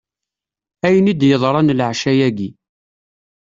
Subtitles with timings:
[0.87, 2.49] Ayen i d-yeḍran leɛca-ayi.